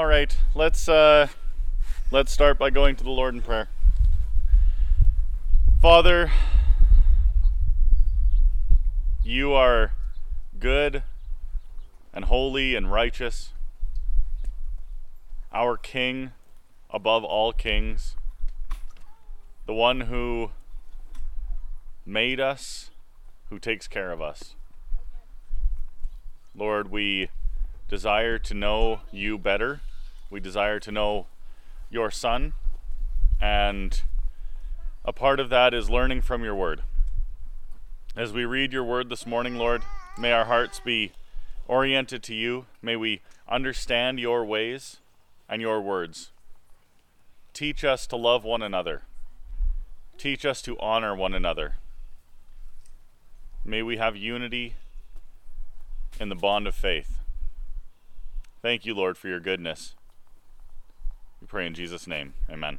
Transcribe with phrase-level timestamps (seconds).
[0.00, 1.26] All right, let's uh,
[2.10, 3.68] let's start by going to the Lord in prayer.
[5.82, 6.32] Father,
[9.22, 9.92] you are
[10.58, 11.02] good
[12.14, 13.52] and holy and righteous,
[15.52, 16.30] our King
[16.88, 18.16] above all kings,
[19.66, 20.50] the one who
[22.06, 22.90] made us,
[23.50, 24.54] who takes care of us.
[26.54, 27.28] Lord, we
[27.86, 29.82] desire to know you better.
[30.30, 31.26] We desire to know
[31.90, 32.54] your Son.
[33.40, 34.00] And
[35.04, 36.82] a part of that is learning from your word.
[38.16, 39.82] As we read your word this morning, Lord,
[40.18, 41.12] may our hearts be
[41.66, 42.66] oriented to you.
[42.80, 44.98] May we understand your ways
[45.48, 46.30] and your words.
[47.52, 49.02] Teach us to love one another.
[50.18, 51.76] Teach us to honor one another.
[53.64, 54.74] May we have unity
[56.18, 57.18] in the bond of faith.
[58.62, 59.94] Thank you, Lord, for your goodness.
[61.40, 62.34] We pray in Jesus' name.
[62.50, 62.78] Amen.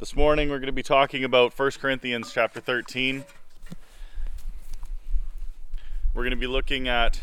[0.00, 3.24] This morning we're going to be talking about 1 Corinthians chapter 13.
[6.12, 7.20] We're going to be looking at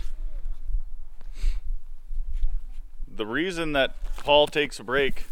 [3.14, 5.26] the reason that Paul takes a break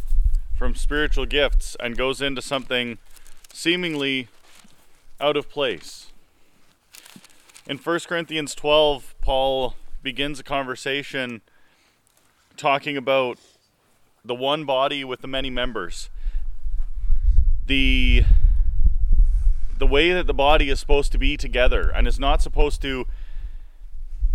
[0.58, 2.98] from spiritual gifts and goes into something
[3.54, 4.28] seemingly
[5.22, 6.12] out of place.
[7.68, 11.40] In 1 Corinthians 12, Paul begins a conversation
[12.58, 13.40] talking about
[14.26, 16.10] the one body with the many members.
[17.68, 18.24] The
[19.78, 23.06] the way that the body is supposed to be together and is not supposed to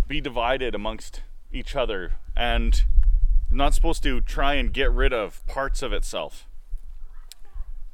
[0.07, 2.83] be divided amongst each other and
[3.49, 6.45] not supposed to try and get rid of parts of itself.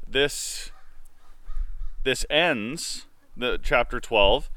[0.07, 0.71] This
[2.03, 4.49] this ends the chapter 12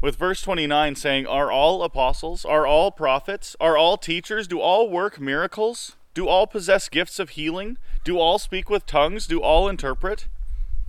[0.00, 2.44] with verse 29 saying, Are all apostles?
[2.44, 3.56] Are all prophets?
[3.60, 4.46] Are all teachers?
[4.46, 5.96] Do all work miracles?
[6.16, 7.76] Do all possess gifts of healing?
[8.02, 9.26] Do all speak with tongues?
[9.26, 10.28] Do all interpret?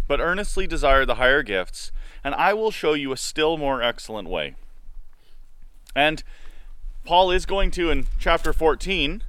[0.07, 1.91] But earnestly desire the higher gifts,
[2.24, 4.56] and I will show you a still more excellent way.
[5.94, 6.24] And
[7.03, 9.22] Paul is going to, in chapter 14,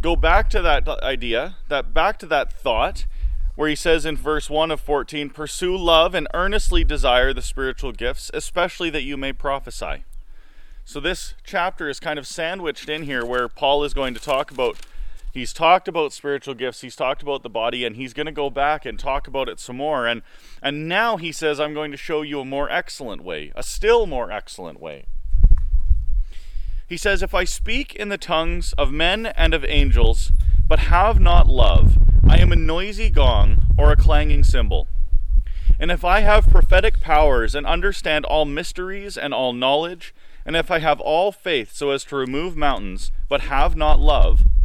[0.00, 3.06] go back to that idea, that back to that thought,
[3.54, 7.92] where he says in verse 1 of 14, Pursue love and earnestly desire the spiritual
[7.92, 10.02] gifts, especially that you may prophesy.
[10.84, 14.50] So this chapter is kind of sandwiched in here where Paul is going to talk
[14.50, 14.76] about
[15.34, 18.48] he's talked about spiritual gifts, he's talked about the body and he's going to go
[18.48, 20.22] back and talk about it some more and
[20.62, 24.06] and now he says I'm going to show you a more excellent way, a still
[24.06, 25.04] more excellent way.
[26.88, 30.32] He says if I speak in the tongues of men and of angels
[30.66, 34.88] but have not love, I am a noisy gong or a clanging cymbal.
[35.78, 40.14] And if I have prophetic powers and understand all mysteries and all knowledge,
[40.46, 44.44] and if I have all faith so as to remove mountains, but have not love,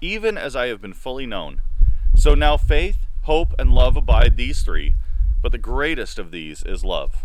[0.00, 1.62] even as I have been fully known.
[2.14, 4.94] So now faith, hope, and love abide these three,
[5.42, 7.24] but the greatest of these is love.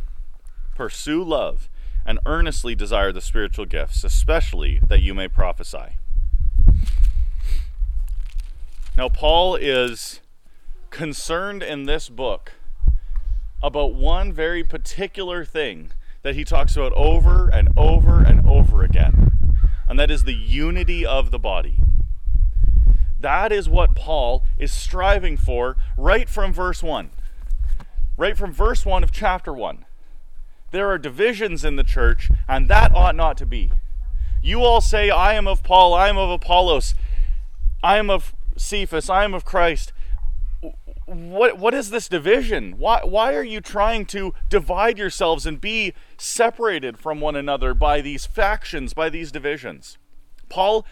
[0.76, 1.70] Pursue love,
[2.06, 5.98] and earnestly desire the spiritual gifts, especially that you may prophesy.
[8.96, 10.22] Now, Paul is
[10.90, 12.54] concerned in this book
[13.62, 15.92] about one very particular thing
[16.22, 19.32] that he talks about over and over and over again,
[19.88, 21.80] and that is the unity of the body.
[23.20, 27.10] That is what Paul is striving for right from verse 1.
[28.18, 29.86] Right from verse 1 of chapter 1.
[30.72, 33.72] There are divisions in the church, and that ought not to be.
[34.42, 36.94] You all say, I am of Paul, I am of Apollos,
[37.82, 39.92] I am of Cephas, I am of Christ.
[41.06, 42.78] What, what is this division?
[42.78, 48.02] Why, why are you trying to divide yourselves and be separated from one another by
[48.02, 49.98] these factions, by these divisions?
[50.50, 50.86] Paul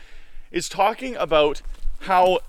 [0.51, 1.61] is talking about
[2.03, 2.39] how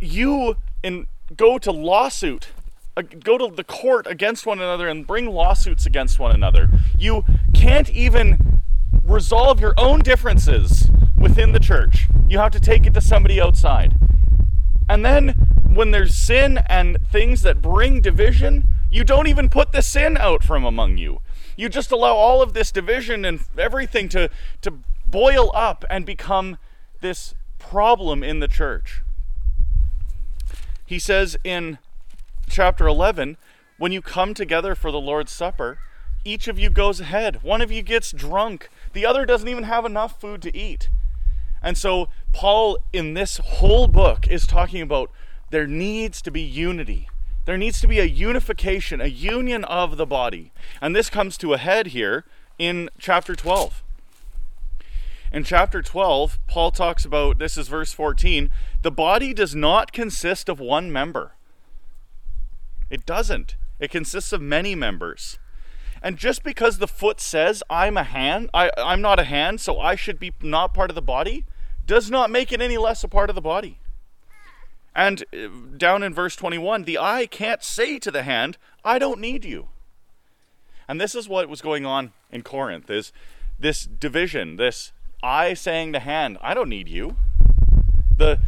[0.00, 2.48] you in go to lawsuit
[2.96, 6.68] uh, go to the court against one another and bring lawsuits against one another.
[6.98, 8.62] You can't even
[9.04, 12.06] resolve your own differences within the church.
[12.28, 13.94] You have to take it to somebody outside.
[14.88, 15.34] And then
[15.68, 20.42] when there's sin and things that bring division, you don't even put the sin out
[20.42, 21.20] from among you.
[21.54, 24.30] You just allow all of this division and everything to,
[24.62, 24.72] to
[25.06, 26.56] boil up and become
[27.00, 29.02] this problem in the church.
[30.84, 31.78] He says in
[32.48, 33.36] chapter 11
[33.78, 35.78] when you come together for the Lord's Supper,
[36.24, 37.42] each of you goes ahead.
[37.42, 40.88] One of you gets drunk, the other doesn't even have enough food to eat.
[41.62, 45.10] And so, Paul, in this whole book, is talking about
[45.50, 47.08] there needs to be unity.
[47.44, 50.52] There needs to be a unification, a union of the body.
[50.80, 52.24] And this comes to a head here
[52.58, 53.82] in chapter 12.
[55.32, 58.50] In chapter 12, Paul talks about this is verse 14
[58.82, 61.32] the body does not consist of one member.
[62.88, 63.56] It doesn't.
[63.80, 65.38] It consists of many members.
[66.02, 69.80] And just because the foot says I'm a hand, I, I'm not a hand, so
[69.80, 71.44] I should be not part of the body,
[71.86, 73.78] does not make it any less a part of the body.
[74.94, 79.20] And uh, down in verse 21, the eye can't say to the hand, I don't
[79.20, 79.68] need you.
[80.88, 83.12] And this is what was going on in Corinth is
[83.58, 87.16] this division, this eye saying to hand, I don't need you.
[88.16, 88.38] The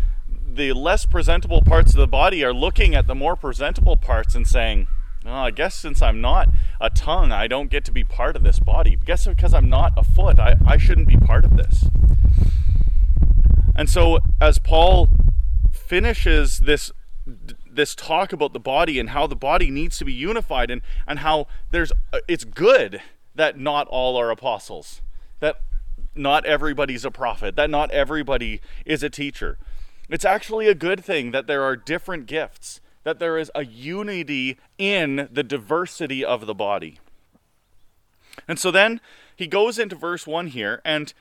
[0.50, 4.46] the less presentable parts of the body are looking at the more presentable parts and
[4.46, 4.88] saying,
[5.24, 6.48] oh, I guess since I'm not
[6.80, 8.98] a tongue, I don't get to be part of this body.
[9.00, 11.86] I guess because I'm not a foot, I, I shouldn't be part of this.
[13.76, 15.08] And so, as Paul
[15.70, 16.90] finishes this
[17.70, 21.20] this talk about the body and how the body needs to be unified and, and
[21.20, 21.92] how there's
[22.26, 23.00] it's good
[23.34, 25.00] that not all are apostles
[25.40, 25.60] that
[26.18, 29.58] not everybody's a prophet that not everybody is a teacher
[30.08, 34.58] it's actually a good thing that there are different gifts, that there is a unity
[34.78, 36.98] in the diversity of the body.
[38.46, 39.00] And so then
[39.36, 41.12] he goes into verse 1 here and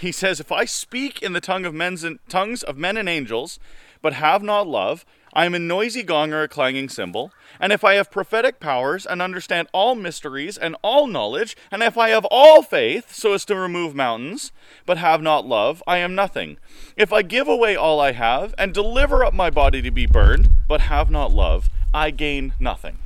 [0.00, 3.08] he says, If I speak in the tongue of men's and, tongues of men and
[3.08, 3.60] angels,
[4.02, 5.04] but have not love,
[5.36, 7.30] I am a noisy gong or a clanging cymbal.
[7.60, 11.98] And if I have prophetic powers and understand all mysteries and all knowledge, and if
[11.98, 14.50] I have all faith so as to remove mountains,
[14.86, 16.56] but have not love, I am nothing.
[16.96, 20.48] If I give away all I have and deliver up my body to be burned,
[20.66, 22.96] but have not love, I gain nothing.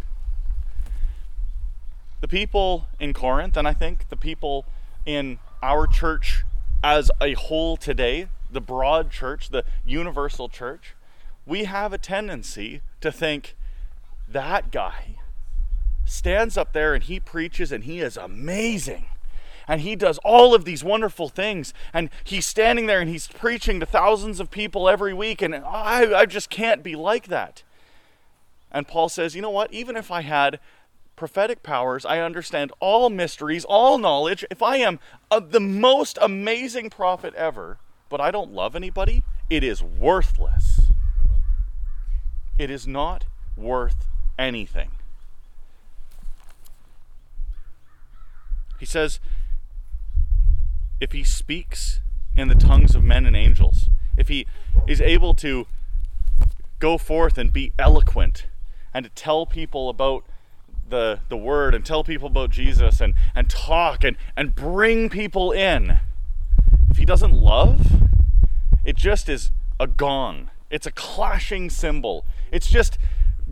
[2.20, 4.66] The people in Corinth, and I think the people
[5.04, 6.44] in our church
[6.84, 10.94] as a whole today, the broad church, the universal church,
[11.46, 13.56] we have a tendency to think
[14.28, 15.16] that guy
[16.04, 19.06] stands up there and he preaches and he is amazing.
[19.68, 21.72] And he does all of these wonderful things.
[21.92, 25.40] And he's standing there and he's preaching to thousands of people every week.
[25.40, 27.62] And I, I just can't be like that.
[28.72, 29.72] And Paul says, you know what?
[29.72, 30.58] Even if I had
[31.14, 34.44] prophetic powers, I understand all mysteries, all knowledge.
[34.50, 34.98] If I am
[35.30, 37.78] a, the most amazing prophet ever,
[38.08, 40.79] but I don't love anybody, it is worthless
[42.60, 43.24] it is not
[43.56, 44.06] worth
[44.38, 44.90] anything.
[48.78, 49.18] He says,
[51.00, 52.00] if he speaks
[52.36, 54.46] in the tongues of men and angels, if he
[54.86, 55.66] is able to
[56.78, 58.46] go forth and be eloquent
[58.92, 60.26] and to tell people about
[60.86, 65.50] the, the word and tell people about Jesus and, and talk and, and bring people
[65.50, 65.98] in,
[66.90, 67.80] if he doesn't love,
[68.84, 70.50] it just is a gong.
[70.68, 72.26] It's a clashing cymbal.
[72.50, 72.98] It's just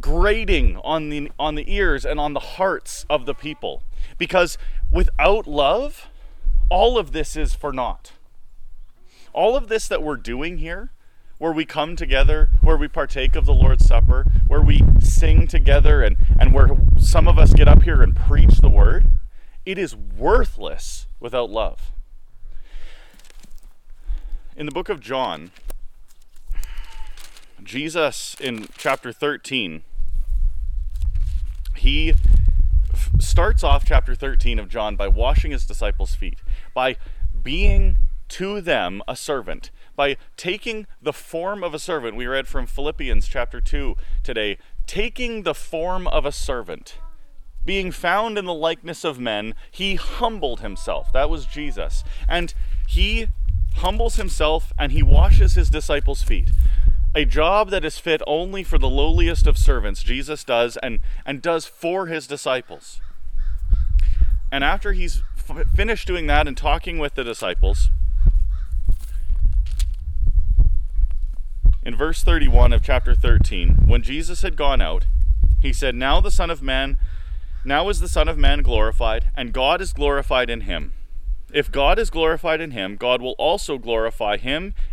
[0.00, 3.83] grating on the on the ears and on the hearts of the people.
[4.17, 4.59] Because
[4.90, 6.09] without love,
[6.71, 8.12] all of this is for naught.
[9.33, 10.90] All of this that we're doing here,
[11.38, 16.02] where we come together, where we partake of the Lord's Supper, where we sing together
[16.02, 19.07] and, and where some of us get up here and preach the word,
[19.64, 21.93] it is worthless without love.
[24.57, 25.52] In the book of John,
[27.68, 29.82] Jesus in chapter 13,
[31.76, 32.14] he
[32.94, 36.38] f- starts off chapter 13 of John by washing his disciples' feet,
[36.72, 36.96] by
[37.42, 37.98] being
[38.28, 42.16] to them a servant, by taking the form of a servant.
[42.16, 44.56] We read from Philippians chapter 2 today,
[44.87, 46.96] taking the form of a servant.
[47.66, 51.12] Being found in the likeness of men, he humbled himself.
[51.12, 52.02] That was Jesus.
[52.26, 52.54] And
[52.87, 53.26] he
[53.76, 56.48] humbles himself and he washes his disciples' feet
[57.18, 61.42] a job that is fit only for the lowliest of servants, Jesus does and, and
[61.42, 63.00] does for his disciples.
[64.52, 67.90] And after he's f- finished doing that and talking with the disciples,
[71.82, 75.06] in verse 31 of chapter 13, when Jesus had gone out,
[75.60, 76.98] he said, Now the Son of Man,
[77.64, 80.92] now is the Son of Man glorified, and God is glorified in him.
[81.52, 84.72] If God is glorified in him, God will also glorify him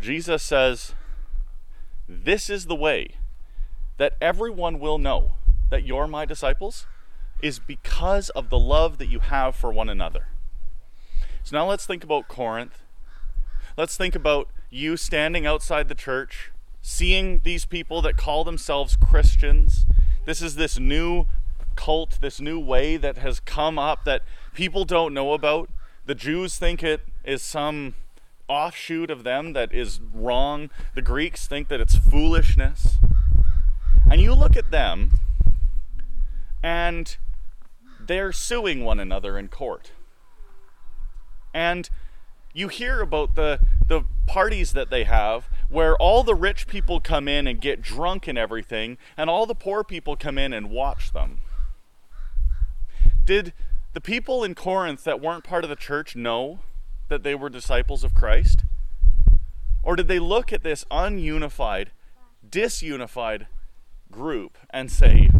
[0.00, 0.94] Jesus says,
[2.08, 3.16] This is the way
[3.96, 5.32] that everyone will know
[5.70, 6.86] that you're my disciples
[7.42, 10.28] is because of the love that you have for one another.
[11.42, 12.82] So now let's think about Corinth.
[13.76, 16.50] Let's think about you standing outside the church,
[16.82, 19.86] seeing these people that call themselves Christians.
[20.26, 21.26] This is this new
[21.76, 25.70] cult, this new way that has come up that people don't know about.
[26.06, 27.94] The Jews think it is some
[28.48, 30.70] offshoot of them that is wrong.
[30.94, 32.98] The Greeks think that it's foolishness.
[34.10, 35.12] And you look at them,
[36.62, 37.16] and
[38.00, 39.92] they're suing one another in court.
[41.52, 41.88] And
[42.54, 47.26] you hear about the the parties that they have where all the rich people come
[47.26, 51.12] in and get drunk and everything and all the poor people come in and watch
[51.12, 51.40] them.
[53.24, 53.54] Did
[53.94, 56.60] the people in Corinth that weren't part of the church know
[57.08, 58.64] that they were disciples of Christ?
[59.82, 61.88] Or did they look at this ununified,
[62.48, 63.46] disunified
[64.10, 65.30] group and say,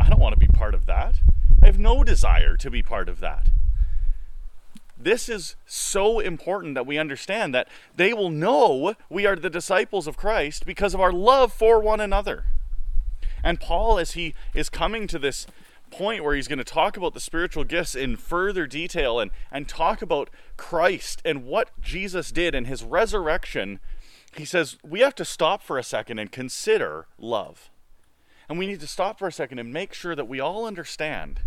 [0.00, 1.20] I don't want to be part of that?
[1.62, 3.50] I have no desire to be part of that.
[5.00, 10.06] This is so important that we understand that they will know we are the disciples
[10.06, 12.46] of Christ because of our love for one another.
[13.44, 15.46] And Paul, as he is coming to this
[15.90, 19.68] point where he's going to talk about the spiritual gifts in further detail and, and
[19.68, 23.80] talk about Christ and what Jesus did and his resurrection,
[24.36, 27.70] he says we have to stop for a second and consider love.
[28.48, 31.40] And we need to stop for a second and make sure that we all understand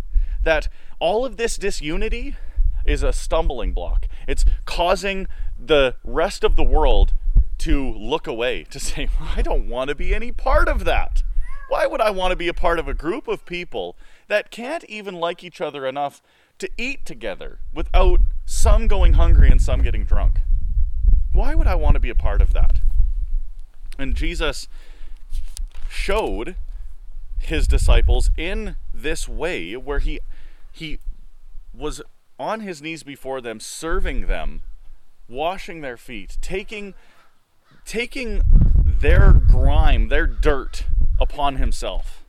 [0.44, 0.68] that
[0.98, 2.36] all of this disunity
[2.84, 4.06] is a stumbling block.
[4.26, 5.26] It's causing
[5.58, 7.14] the rest of the world
[7.58, 11.22] to look away, to say, I don't want to be any part of that.
[11.68, 13.96] Why would I want to be a part of a group of people
[14.32, 16.22] that can't even like each other enough
[16.56, 20.40] to eat together without some going hungry and some getting drunk?
[21.32, 22.80] Why would I want to be a part of that?
[23.98, 24.68] And Jesus
[25.86, 26.56] showed
[27.38, 30.18] his disciples in this way where he
[30.70, 30.98] he
[31.74, 32.00] was
[32.38, 34.62] on his knees before them serving them
[35.28, 36.94] washing their feet taking
[37.84, 38.40] taking
[38.82, 40.86] their grime their dirt
[41.20, 42.21] upon himself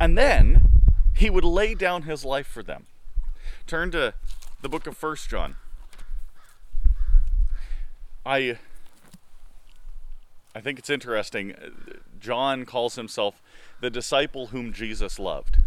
[0.00, 0.68] and then
[1.14, 2.86] he would lay down his life for them
[3.66, 4.14] turn to
[4.62, 5.56] the book of first john
[8.24, 8.56] i
[10.54, 11.54] i think it's interesting
[12.20, 13.40] john calls himself
[13.84, 15.58] the disciple whom Jesus loved.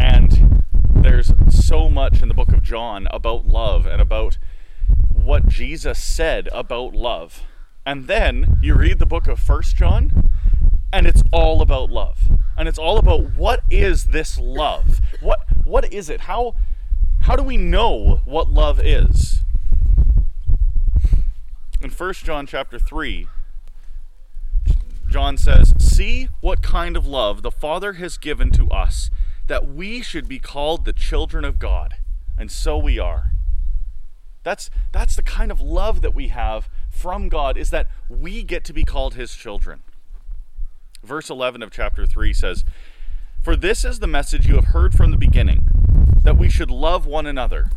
[0.00, 4.36] And there's so much in the book of John about love and about
[5.12, 7.42] what Jesus said about love.
[7.86, 10.28] And then you read the book of First John,
[10.96, 12.18] and it's all about love.
[12.56, 15.00] And it's all about what is this love?
[15.20, 16.22] What what is it?
[16.22, 16.54] How
[17.20, 19.42] how do we know what love is?
[21.82, 23.28] In First John chapter 3,
[25.10, 29.10] John says, See what kind of love the Father has given to us,
[29.48, 31.96] that we should be called the children of God.
[32.38, 33.32] And so we are.
[34.42, 38.64] That's, that's the kind of love that we have from God, is that we get
[38.64, 39.82] to be called his children.
[41.06, 42.64] Verse 11 of chapter 3 says,
[43.40, 45.68] For this is the message you have heard from the beginning,
[46.24, 47.70] that we should love one another.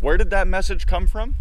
[0.00, 1.36] Where did that message come from?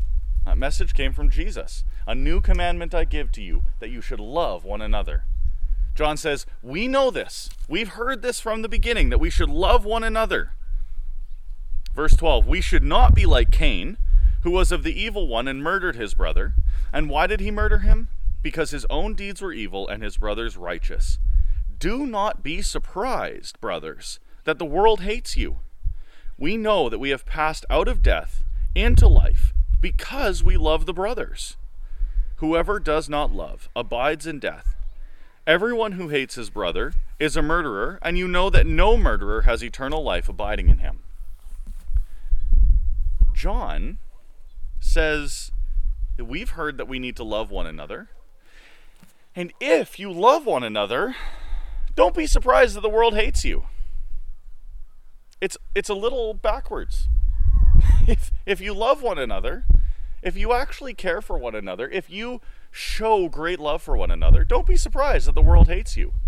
[0.45, 1.83] That message came from Jesus.
[2.05, 5.23] A new commandment I give to you, that you should love one another.
[5.95, 7.49] John says, We know this.
[7.67, 10.51] We've heard this from the beginning, that we should love one another.
[11.95, 13.97] Verse 12, We should not be like Cain,
[14.43, 16.53] who was of the evil one and murdered his brother.
[16.93, 18.09] And why did he murder him?
[18.43, 21.17] Because his own deeds were evil and his brother's righteous.
[21.81, 25.57] Do not be surprised, brothers, that the world hates you.
[26.37, 28.43] We know that we have passed out of death
[28.75, 31.57] into life because we love the brothers.
[32.35, 34.75] Whoever does not love abides in death.
[35.47, 39.63] Everyone who hates his brother is a murderer, and you know that no murderer has
[39.63, 40.99] eternal life abiding in him.
[43.33, 43.97] John
[44.79, 45.51] says
[46.15, 48.09] that we've heard that we need to love one another.
[49.35, 51.15] And if you love one another,
[51.95, 53.63] don't be surprised that the world hates you.
[55.39, 57.07] It's it's a little backwards.
[58.07, 59.65] if if you love one another,
[60.21, 64.43] if you actually care for one another, if you show great love for one another,
[64.43, 66.13] don't be surprised that the world hates you.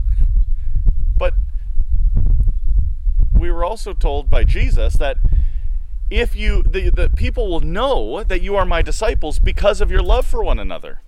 [1.16, 1.36] But
[3.34, 5.18] we were also told by Jesus that
[6.10, 10.02] if you the, the people will know that you are my disciples because of your
[10.02, 11.02] love for one another.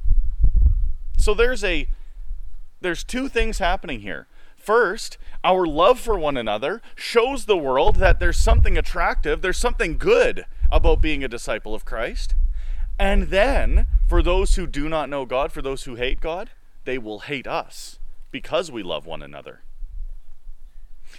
[1.17, 1.87] So there's a
[2.81, 4.27] there's two things happening here.
[4.65, 9.95] First, our love for one another shows the world that there's something attractive, there's something
[9.95, 12.33] good about being a disciple of Christ.
[12.97, 16.49] And then, for those who do not know God, for those who hate God,
[16.83, 17.99] they will hate us
[18.31, 19.61] because we love one another.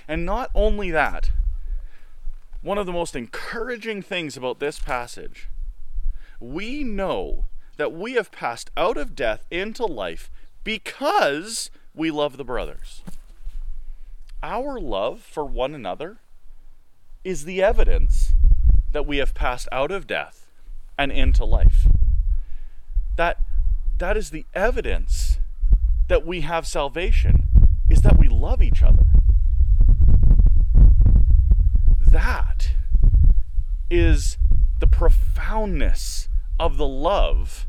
[0.08, 1.30] And not only that,
[2.62, 5.46] one of the most encouraging things about this passage,
[6.40, 7.44] we know
[7.76, 10.32] that we have passed out of death into life
[10.64, 13.02] because we love the brothers.
[14.42, 16.18] Our love for one another
[17.24, 18.32] is the evidence
[18.92, 20.46] that we have passed out of death
[20.98, 21.86] and into life.
[23.16, 23.40] That
[23.98, 25.38] that is the evidence
[26.08, 27.44] that we have salvation
[27.88, 29.06] is that we love each other.
[32.00, 32.72] That
[33.90, 34.38] is
[34.80, 36.28] the profoundness
[36.58, 37.66] of the love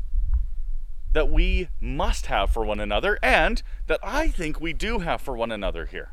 [1.12, 5.36] that we must have for one another and that I think we do have for
[5.36, 6.12] one another here.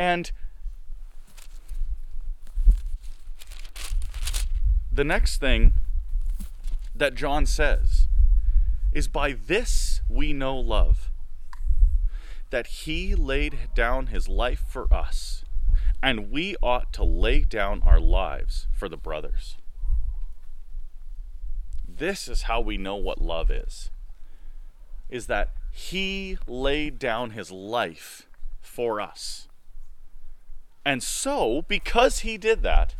[0.00, 0.32] And
[4.90, 5.74] the next thing
[6.94, 8.08] that John says
[8.94, 11.10] is by this we know love,
[12.48, 15.44] that he laid down his life for us,
[16.02, 19.58] and we ought to lay down our lives for the brothers.
[21.86, 23.90] This is how we know what love is.
[25.10, 28.26] Is that he laid down his life
[28.62, 29.48] for us.
[30.84, 32.94] And so, because he did that,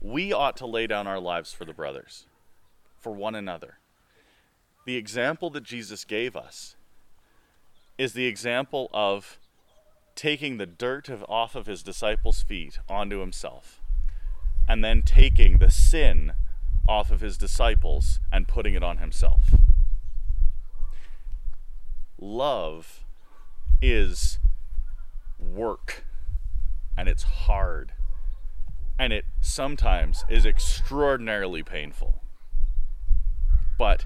[0.00, 2.26] we ought to lay down our lives for the brothers,
[2.98, 3.78] for one another.
[4.86, 6.76] The example that Jesus gave us
[7.98, 9.38] is the example of
[10.14, 13.80] taking the dirt of, off of his disciples' feet onto himself,
[14.68, 16.32] and then taking the sin
[16.88, 19.52] off of his disciples and putting it on himself.
[22.18, 23.04] Love
[23.82, 24.38] is
[25.38, 26.04] work
[27.00, 27.92] and it's hard.
[28.98, 32.20] And it sometimes is extraordinarily painful.
[33.78, 34.04] But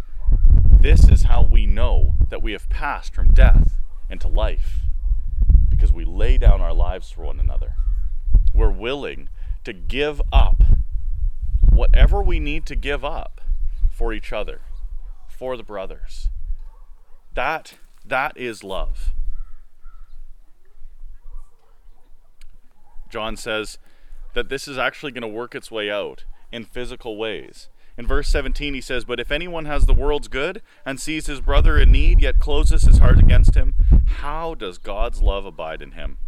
[0.71, 3.79] this is how we know that we have passed from death
[4.09, 4.83] into life
[5.69, 7.75] because we lay down our lives for one another.
[8.55, 9.29] We're willing
[9.65, 10.63] to give up
[11.69, 13.41] whatever we need to give up
[13.91, 14.61] for each other,
[15.27, 16.29] for the brothers.
[17.35, 17.75] That
[18.07, 19.13] that is love.
[23.15, 23.79] John says
[24.33, 27.69] that this is actually going to work its way out in physical ways.
[27.97, 31.41] In verse 17, he says, But if anyone has the world's good and sees his
[31.41, 33.77] brother in need, yet closes his heart against him,
[34.19, 36.19] how does God's love abide in him?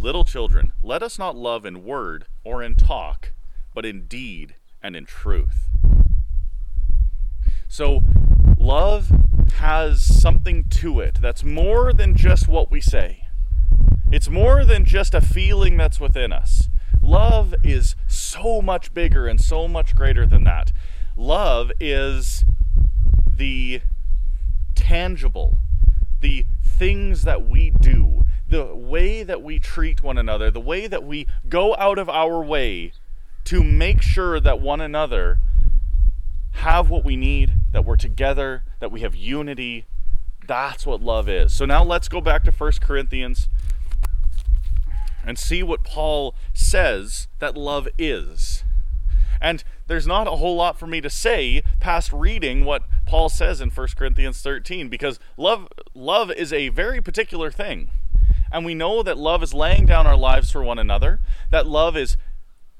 [0.00, 3.30] Little children, let us not love in word or in talk,
[3.72, 5.68] but in deed and in truth.
[7.68, 8.00] So,
[8.58, 9.12] love
[9.58, 13.23] has something to it that's more than just what we say.
[14.14, 16.68] It's more than just a feeling that's within us.
[17.02, 20.70] Love is so much bigger and so much greater than that.
[21.16, 22.44] Love is
[23.28, 23.80] the
[24.76, 25.58] tangible,
[26.20, 31.02] the things that we do, the way that we treat one another, the way that
[31.02, 32.92] we go out of our way
[33.42, 35.40] to make sure that one another
[36.52, 39.86] have what we need, that we're together, that we have unity.
[40.46, 41.52] That's what love is.
[41.52, 43.48] So now let's go back to 1 Corinthians
[45.26, 48.64] and see what Paul says that love is.
[49.40, 53.60] And there's not a whole lot for me to say past reading what Paul says
[53.60, 57.90] in 1 Corinthians 13 because love love is a very particular thing.
[58.50, 61.96] And we know that love is laying down our lives for one another, that love
[61.96, 62.16] is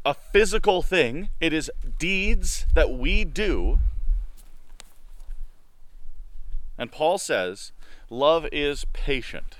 [0.04, 3.80] a physical thing, it is deeds that we do.
[6.78, 7.72] And Paul says,
[8.11, 9.57] love is patient.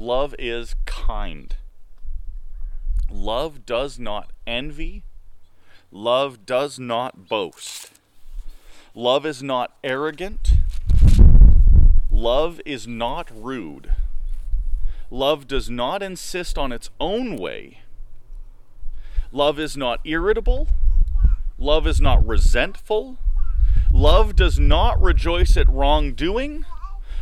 [0.00, 1.56] Love is kind.
[3.10, 5.02] Love does not envy.
[5.90, 7.90] Love does not boast.
[8.94, 10.52] Love is not arrogant.
[12.12, 13.90] Love is not rude.
[15.10, 17.80] Love does not insist on its own way.
[19.32, 20.68] Love is not irritable.
[21.58, 23.18] Love is not resentful.
[23.90, 26.64] Love does not rejoice at wrongdoing.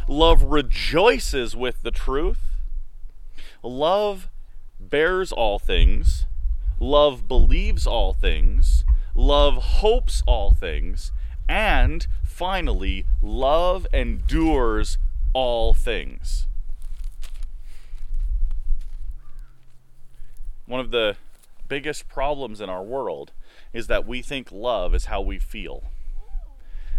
[0.06, 2.55] Love rejoices with the truth.
[3.62, 4.28] Love
[4.78, 6.26] bears all things.
[6.78, 8.84] Love believes all things.
[9.14, 11.12] Love hopes all things.
[11.48, 14.98] And finally, love endures
[15.32, 16.46] all things.
[20.66, 21.16] One of the
[21.68, 23.32] biggest problems in our world
[23.72, 25.84] is that we think love is how we feel.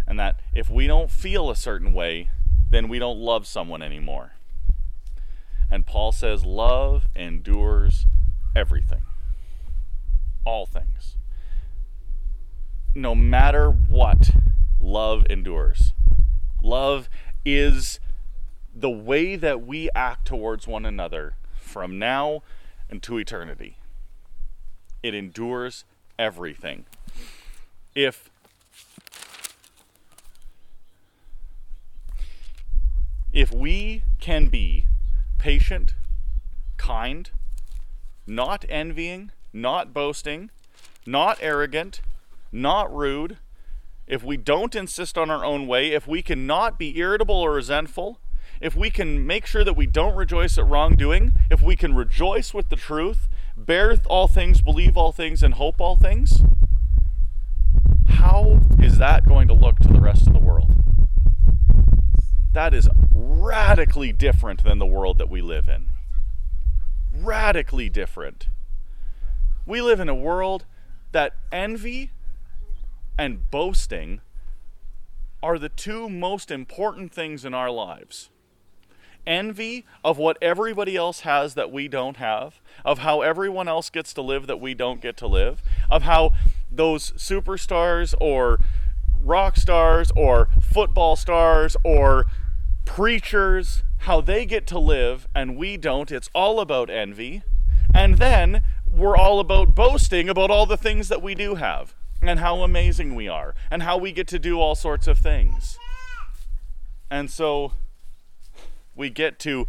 [0.07, 2.29] And that if we don't feel a certain way,
[2.69, 4.33] then we don't love someone anymore.
[5.69, 8.05] And Paul says, Love endures
[8.55, 9.01] everything,
[10.45, 11.17] all things.
[12.95, 14.31] No matter what,
[14.81, 15.93] love endures.
[16.63, 17.09] Love
[17.45, 17.99] is
[18.73, 22.41] the way that we act towards one another from now
[22.89, 23.77] into eternity.
[25.03, 25.83] It endures
[26.17, 26.85] everything.
[27.93, 28.29] If
[33.31, 34.85] if we can be
[35.37, 35.93] patient,
[36.77, 37.29] kind,
[38.25, 40.49] not envying, not boasting,
[41.05, 42.01] not arrogant,
[42.51, 43.37] not rude,
[44.07, 48.19] if we don't insist on our own way, if we cannot be irritable or resentful,
[48.61, 52.53] if we can make sure that we don't rejoice at wrongdoing, if we can rejoice
[52.53, 56.41] with the truth, bear all things, believe all things, and hope all things,
[58.07, 60.71] how is that going to look to the rest of the world?
[62.57, 65.89] That is radically different than the world that we live in.
[67.13, 68.47] Radically different.
[69.67, 70.65] We live in a world
[71.11, 72.09] that envy
[73.15, 74.21] and boasting
[75.43, 78.31] are the two most important things in our lives
[79.27, 84.13] envy of what everybody else has that we don't have, of how everyone else gets
[84.15, 86.31] to live that we don't get to live, of how
[86.71, 88.57] those superstars or
[89.21, 92.25] rock stars or football stars or
[92.87, 96.11] preachers, how they get to live and we don't.
[96.11, 97.43] It's all about envy.
[97.93, 102.39] And then we're all about boasting about all the things that we do have and
[102.39, 105.77] how amazing we are and how we get to do all sorts of things.
[107.11, 107.73] And so
[108.95, 109.67] we get to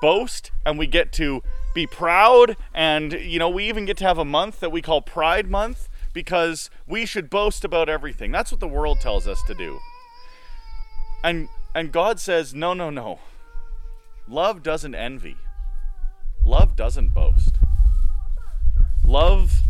[0.00, 1.42] boast and we get to
[1.74, 5.02] be proud and you know we even get to have a month that we call
[5.02, 9.52] pride month because we should boast about everything that's what the world tells us to
[9.52, 9.78] do
[11.22, 13.20] and and god says no no no.
[14.28, 15.36] Love doesn't envy.
[16.44, 17.58] Love doesn't boast.
[19.04, 19.62] Love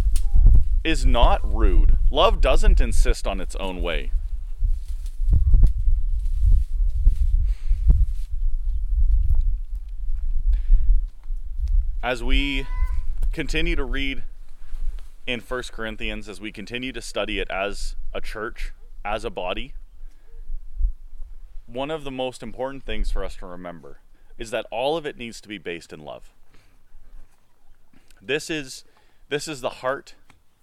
[0.84, 1.96] is not rude.
[2.10, 4.12] Love doesn't insist on its own way.
[12.02, 12.66] As we
[13.32, 14.24] continue to read
[15.26, 18.72] in First Corinthians, as we continue to study it as a church,
[19.04, 19.74] as a body,
[21.72, 24.00] one of the most important things for us to remember
[24.38, 26.32] is that all of it needs to be based in love.
[28.20, 28.84] This is
[29.28, 30.14] this is the heart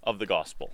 [0.03, 0.71] of the gospel.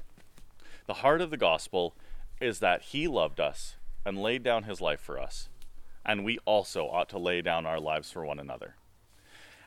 [0.87, 1.93] The heart of the gospel
[2.41, 5.49] is that he loved us and laid down his life for us.
[6.05, 8.75] And we also ought to lay down our lives for one another.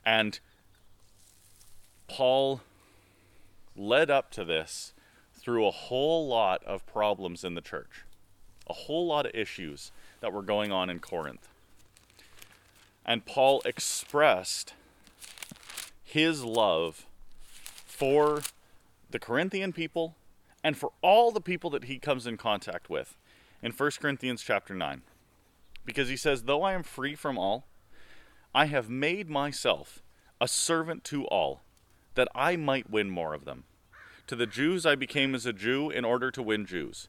[0.04, 0.38] And
[2.08, 2.60] Paul
[3.76, 4.92] led up to this
[5.32, 8.04] through a whole lot of problems in the church,
[8.68, 9.92] a whole lot of issues
[10.26, 11.46] that were going on in Corinth.
[13.04, 14.74] And Paul expressed
[16.02, 17.06] his love
[17.86, 18.42] for
[19.08, 20.16] the Corinthian people
[20.64, 23.16] and for all the people that he comes in contact with
[23.62, 25.02] in 1 Corinthians chapter 9.
[25.84, 27.68] Because he says, Though I am free from all,
[28.52, 30.02] I have made myself
[30.40, 31.60] a servant to all
[32.16, 33.62] that I might win more of them.
[34.26, 37.08] To the Jews I became as a Jew in order to win Jews.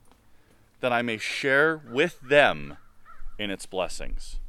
[0.81, 2.77] that I may share with them
[3.39, 4.39] in its blessings.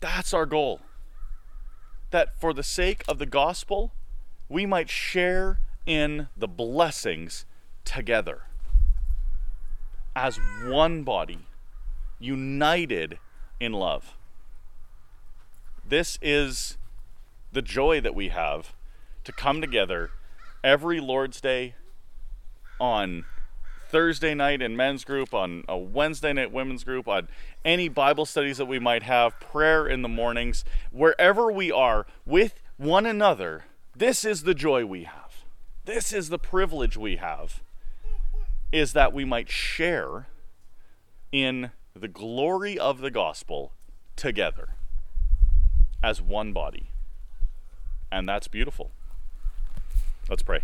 [0.00, 0.80] That's our goal.
[2.10, 3.92] That for the sake of the gospel,
[4.48, 7.46] we might share in the blessings
[7.84, 8.42] together
[10.14, 11.46] as one body,
[12.18, 13.18] united
[13.58, 14.16] in love.
[15.86, 16.76] This is
[17.52, 18.74] the joy that we have
[19.24, 20.10] to come together
[20.62, 21.74] every Lord's Day
[22.78, 23.24] on
[23.92, 27.28] Thursday night in men's group, on a Wednesday night women's group, on
[27.62, 32.62] any Bible studies that we might have, prayer in the mornings, wherever we are with
[32.78, 35.44] one another, this is the joy we have.
[35.84, 37.62] This is the privilege we have,
[38.72, 40.26] is that we might share
[41.30, 43.72] in the glory of the gospel
[44.16, 44.70] together
[46.02, 46.88] as one body.
[48.10, 48.90] And that's beautiful.
[50.30, 50.60] Let's pray.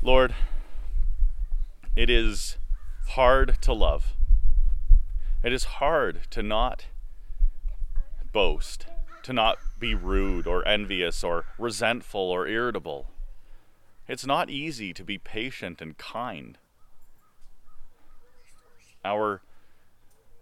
[0.00, 0.34] Lord,
[1.96, 2.58] it is
[3.08, 4.12] hard to love.
[5.42, 6.86] It is hard to not
[8.32, 8.86] boast,
[9.22, 13.08] to not be rude or envious or resentful or irritable.
[14.06, 16.58] It's not easy to be patient and kind.
[19.04, 19.40] Our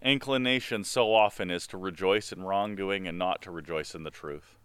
[0.03, 4.59] inclination so often is to rejoice in wrongdoing and not to rejoice in the truth.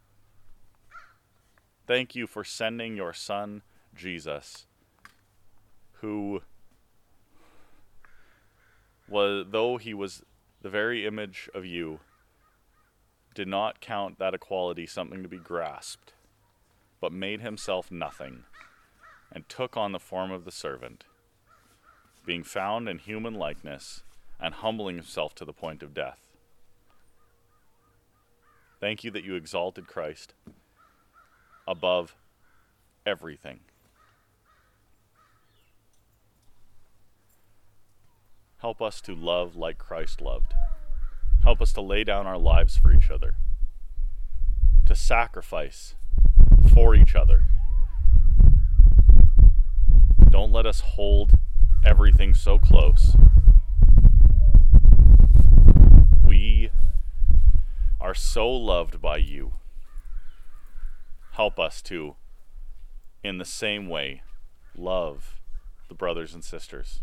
[1.85, 3.61] Thank you for sending your Son,
[3.95, 4.65] Jesus,
[6.01, 6.41] who
[9.09, 10.23] was, though he was
[10.61, 11.99] the very image of you,
[13.33, 16.13] did not count that equality something to be grasped,
[16.99, 18.43] but made himself nothing,
[19.31, 21.05] and took on the form of the servant,
[22.25, 24.03] being found in human likeness,
[24.39, 26.19] and humbling himself to the point of death.
[28.79, 30.33] Thank you that you exalted Christ
[31.67, 32.15] above
[33.05, 33.59] everything.
[38.59, 40.53] Help us to love like Christ loved.
[41.43, 43.35] Help us to lay down our lives for each other,
[44.85, 45.95] to sacrifice
[46.73, 47.43] for each other.
[50.29, 51.31] Don't let us hold
[51.85, 53.15] everything so close.
[56.21, 56.69] We
[58.01, 59.53] are so loved by you.
[61.31, 62.17] Help us to,
[63.23, 64.21] in the same way,
[64.75, 65.39] love
[65.87, 66.99] the brothers and sisters.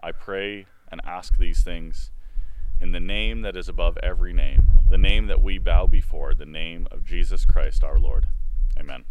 [0.00, 2.10] I pray and ask these things
[2.80, 6.46] in the name that is above every name, the name that we bow before, the
[6.46, 8.26] name of Jesus Christ our Lord.
[8.78, 9.04] Amen.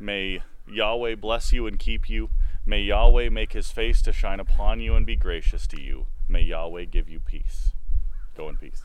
[0.00, 2.30] May Yahweh bless you and keep you.
[2.64, 6.06] May Yahweh make his face to shine upon you and be gracious to you.
[6.28, 7.72] May Yahweh give you peace.
[8.36, 8.84] Go in peace.